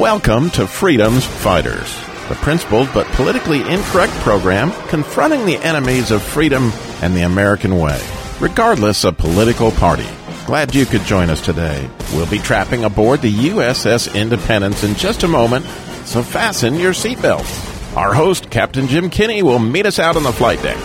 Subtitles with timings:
[0.00, 1.94] Welcome to Freedom's Fighters,
[2.30, 8.00] the principled but politically incorrect program confronting the enemies of freedom and the American way,
[8.40, 10.08] regardless of political party.
[10.46, 11.90] Glad you could join us today.
[12.14, 15.66] We'll be trapping aboard the USS Independence in just a moment,
[16.06, 17.94] so fasten your seatbelts.
[17.94, 20.78] Our host, Captain Jim Kinney, will meet us out on the flight deck.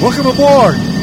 [0.00, 0.99] Welcome aboard.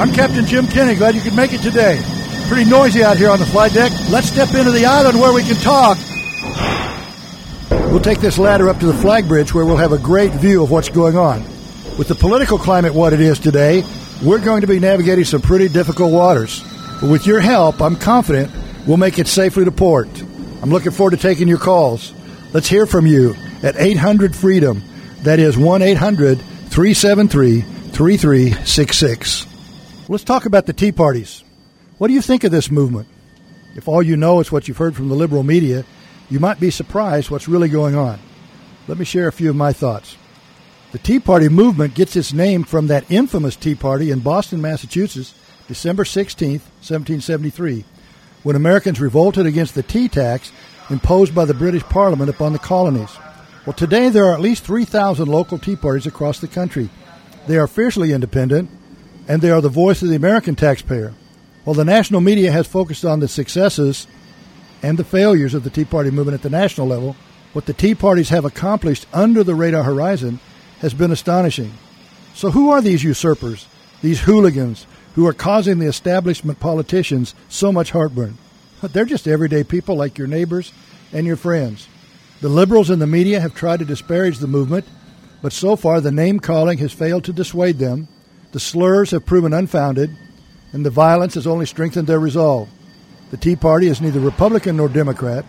[0.00, 0.94] I'm Captain Jim Kinney.
[0.94, 2.00] Glad you could make it today.
[2.48, 3.92] Pretty noisy out here on the flight deck.
[4.08, 5.98] Let's step into the island where we can talk.
[7.70, 10.62] We'll take this ladder up to the flag bridge where we'll have a great view
[10.62, 11.42] of what's going on.
[11.98, 13.84] With the political climate what it is today,
[14.24, 16.64] we're going to be navigating some pretty difficult waters.
[17.02, 18.50] But with your help, I'm confident
[18.86, 20.08] we'll make it safely to port.
[20.62, 22.14] I'm looking forward to taking your calls.
[22.54, 24.82] Let's hear from you at 800 Freedom.
[25.24, 29.49] That is 1 800 373 3366.
[30.10, 31.44] Let's talk about the Tea Parties.
[31.98, 33.06] What do you think of this movement?
[33.76, 35.84] If all you know is what you've heard from the liberal media,
[36.28, 38.18] you might be surprised what's really going on.
[38.88, 40.16] Let me share a few of my thoughts.
[40.90, 45.32] The Tea Party movement gets its name from that infamous Tea Party in Boston, Massachusetts,
[45.68, 47.84] December 16, 1773,
[48.42, 50.50] when Americans revolted against the tea tax
[50.90, 53.16] imposed by the British Parliament upon the colonies.
[53.64, 56.90] Well, today there are at least 3,000 local Tea Parties across the country.
[57.46, 58.70] They are fiercely independent,
[59.30, 61.14] and they are the voice of the American taxpayer.
[61.62, 64.08] While the national media has focused on the successes
[64.82, 67.14] and the failures of the Tea Party movement at the national level,
[67.52, 70.40] what the Tea Parties have accomplished under the radar horizon
[70.80, 71.72] has been astonishing.
[72.34, 73.68] So, who are these usurpers,
[74.02, 78.36] these hooligans who are causing the establishment politicians so much heartburn?
[78.82, 80.72] They're just everyday people like your neighbors
[81.12, 81.86] and your friends.
[82.40, 84.86] The liberals and the media have tried to disparage the movement,
[85.40, 88.08] but so far the name calling has failed to dissuade them.
[88.52, 90.16] The slurs have proven unfounded,
[90.72, 92.68] and the violence has only strengthened their resolve.
[93.30, 95.44] The Tea Party is neither Republican nor Democrat.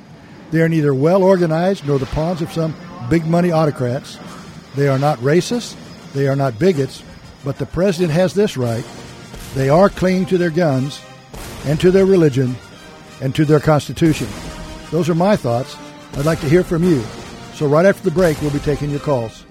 [0.52, 2.76] They are neither well organized nor the pawns of some
[3.10, 4.20] big money autocrats.
[4.76, 5.76] They are not racist.
[6.14, 7.04] They are not bigots.
[7.44, 8.86] But the president has this right.
[9.56, 11.02] They are clinging to their guns
[11.66, 12.56] and to their religion
[13.20, 14.28] and to their Constitution.
[14.92, 15.76] Those are my thoughts.
[16.14, 17.02] I'd like to hear from you.
[17.56, 19.46] So, right after the break, we'll be taking your calls.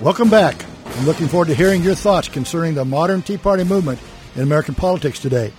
[0.00, 0.64] Welcome back.
[0.86, 4.00] I'm looking forward to hearing your thoughts concerning the modern Tea Party movement
[4.34, 5.52] in American politics today.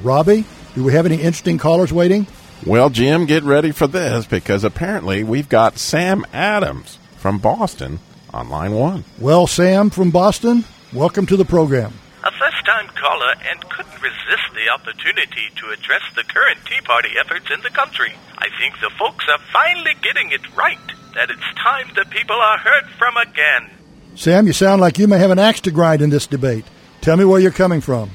[0.00, 0.44] Robby,
[0.76, 2.28] do we have any interesting callers waiting?
[2.64, 7.98] Well, Jim, get ready for this because apparently we've got Sam Adams from Boston
[8.32, 9.02] on line one.
[9.18, 11.92] Well, Sam from Boston, welcome to the program.
[12.22, 17.08] A first time caller and couldn't resist the opportunity to address the current Tea Party
[17.18, 18.14] efforts in the country.
[18.38, 20.78] I think the folks are finally getting it right
[21.16, 23.79] that it's time the people are heard from again.
[24.14, 26.64] Sam, you sound like you may have an axe to grind in this debate.
[27.00, 28.10] Tell me where you're coming from.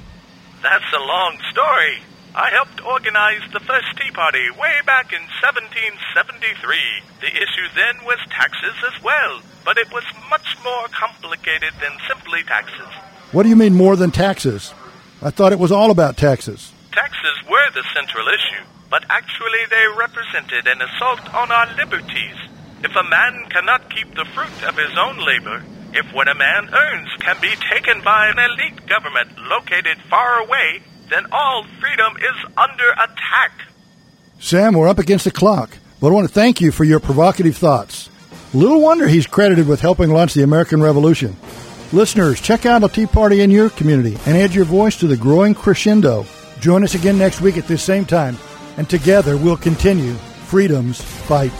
[0.61, 1.99] That's a long story.
[2.35, 6.77] I helped organize the first Tea Party way back in 1773.
[7.21, 12.43] The issue then was taxes as well, but it was much more complicated than simply
[12.43, 12.91] taxes.
[13.31, 14.73] What do you mean more than taxes?
[15.21, 16.71] I thought it was all about taxes.
[16.91, 22.35] Taxes were the central issue, but actually they represented an assault on our liberties.
[22.83, 25.63] If a man cannot keep the fruit of his own labor,
[25.95, 30.81] if what a man earns can be taken by an elite government located far away,
[31.09, 33.51] then all freedom is under attack.
[34.39, 37.55] Sam, we're up against the clock, but I want to thank you for your provocative
[37.55, 38.09] thoughts.
[38.53, 41.35] Little wonder he's credited with helping launch the American Revolution.
[41.91, 45.17] Listeners, check out a Tea Party in your community and add your voice to the
[45.17, 46.25] growing crescendo.
[46.59, 48.37] Join us again next week at this same time,
[48.77, 51.53] and together we'll continue freedom's fight.